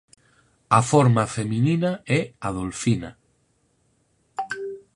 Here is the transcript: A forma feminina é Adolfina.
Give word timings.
A 0.77 0.81
forma 0.91 1.23
feminina 1.35 1.91
é 2.19 2.19
Adolfina. 2.47 3.11